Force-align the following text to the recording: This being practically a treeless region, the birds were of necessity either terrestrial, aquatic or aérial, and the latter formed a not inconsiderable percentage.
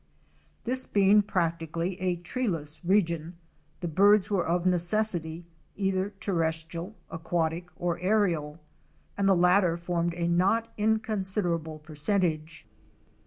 This 0.63 0.87
being 0.87 1.21
practically 1.21 2.01
a 2.01 2.15
treeless 2.15 2.83
region, 2.83 3.35
the 3.81 3.87
birds 3.87 4.31
were 4.31 4.43
of 4.47 4.65
necessity 4.65 5.45
either 5.75 6.11
terrestrial, 6.19 6.95
aquatic 7.11 7.67
or 7.75 7.99
aérial, 7.99 8.57
and 9.15 9.29
the 9.29 9.35
latter 9.35 9.77
formed 9.77 10.15
a 10.15 10.27
not 10.27 10.69
inconsiderable 10.75 11.77
percentage. 11.77 12.65